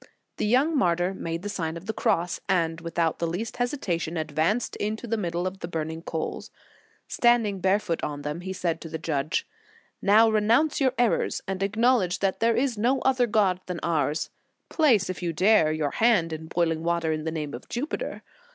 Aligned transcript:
The 0.37 0.47
young 0.47 0.75
martyr 0.75 1.13
made 1.13 1.43
the 1.43 1.47
Sign 1.47 1.77
of 1.77 1.85
the 1.85 1.93
Cross, 1.93 2.39
and 2.49 2.81
without 2.81 3.19
the 3.19 3.27
least 3.27 3.57
hesitation 3.57 4.17
advanced 4.17 4.75
into 4.77 5.05
the 5.05 5.15
middle 5.15 5.45
of 5.45 5.59
the 5.59 5.67
burning 5.67 6.01
coals. 6.01 6.49
Standing 7.07 7.59
barefoot 7.59 8.03
on 8.03 8.23
them, 8.23 8.41
he 8.41 8.51
said 8.51 8.81
to 8.81 8.89
the 8.89 8.97
judge: 8.97 9.47
"Now 10.01 10.27
renounce 10.27 10.81
your 10.81 10.95
errors, 10.97 11.43
and 11.47 11.61
acknowledge 11.61 12.17
that 12.17 12.39
there 12.39 12.55
is 12.57 12.79
no 12.79 12.99
other 13.01 13.27
God 13.27 13.61
than 13.67 13.79
ours. 13.83 14.31
Place, 14.69 15.07
if 15.07 15.21
you 15.21 15.33
dare, 15.33 15.71
your 15.71 15.91
hand 15.91 16.33
in 16.33 16.47
boiling 16.47 16.81
water 16.81 17.11
in 17.11 17.23
the 17.23 17.31
name 17.31 17.53
of 17.53 17.69
Jupiter. 17.69 18.23